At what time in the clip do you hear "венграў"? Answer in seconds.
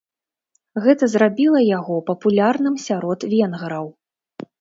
3.35-3.87